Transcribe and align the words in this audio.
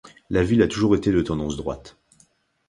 La 0.31 0.41
ville 0.41 0.63
a 0.63 0.67
toujours 0.67 0.95
été 0.95 1.11
de 1.11 1.21
tendance 1.21 1.57
droite. 1.57 1.95